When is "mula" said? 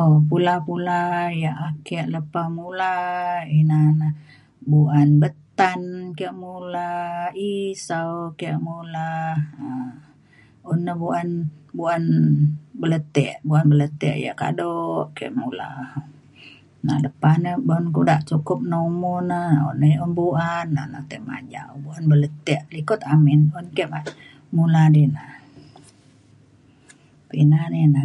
2.58-2.94, 6.42-6.90, 8.66-9.10, 15.38-15.70, 20.18-20.50, 24.56-24.82